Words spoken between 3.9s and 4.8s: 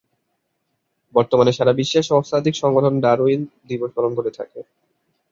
পালন করে থাকে।